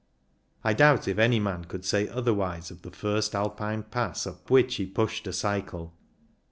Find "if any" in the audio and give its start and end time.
1.07-1.39